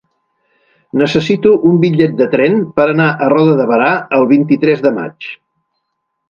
[1.01, 5.31] Necessito un bitllet de tren per anar a Roda de Berà el vint-i-tres de maig.